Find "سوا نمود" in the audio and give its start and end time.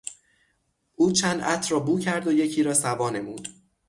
2.73-3.47